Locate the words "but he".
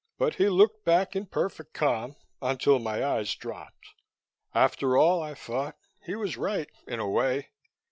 0.17-0.49